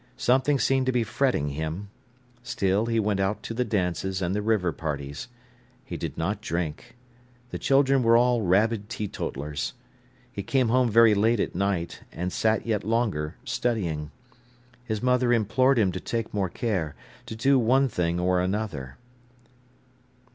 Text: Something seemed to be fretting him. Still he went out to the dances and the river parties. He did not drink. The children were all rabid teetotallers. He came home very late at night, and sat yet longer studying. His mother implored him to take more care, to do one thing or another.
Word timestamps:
Something 0.17 0.57
seemed 0.57 0.87
to 0.87 0.91
be 0.91 1.03
fretting 1.03 1.49
him. 1.49 1.91
Still 2.41 2.87
he 2.87 2.99
went 2.99 3.19
out 3.19 3.43
to 3.43 3.53
the 3.53 3.63
dances 3.63 4.19
and 4.19 4.33
the 4.33 4.41
river 4.41 4.71
parties. 4.71 5.27
He 5.85 5.95
did 5.95 6.17
not 6.17 6.41
drink. 6.41 6.95
The 7.51 7.59
children 7.59 8.01
were 8.01 8.17
all 8.17 8.41
rabid 8.41 8.89
teetotallers. 8.89 9.73
He 10.31 10.41
came 10.41 10.69
home 10.69 10.89
very 10.89 11.13
late 11.13 11.39
at 11.39 11.53
night, 11.53 12.01
and 12.11 12.33
sat 12.33 12.65
yet 12.65 12.83
longer 12.83 13.35
studying. 13.45 14.09
His 14.83 15.03
mother 15.03 15.31
implored 15.31 15.77
him 15.77 15.91
to 15.91 15.99
take 15.99 16.33
more 16.33 16.49
care, 16.49 16.95
to 17.27 17.35
do 17.35 17.59
one 17.59 17.87
thing 17.87 18.19
or 18.19 18.41
another. 18.41 18.97